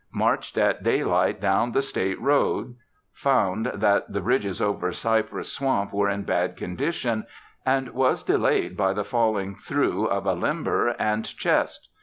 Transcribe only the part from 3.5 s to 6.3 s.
that the bridges over Cypress Swamp were in